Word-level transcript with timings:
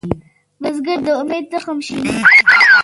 بزګر 0.61 0.99
د 1.05 1.07
امید 1.21 1.45
تخم 1.51 1.77
شیندي 1.85 2.13